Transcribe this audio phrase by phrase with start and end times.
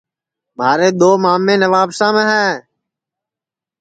[0.57, 2.47] مھارے دؔو مامیں نوابشام ہے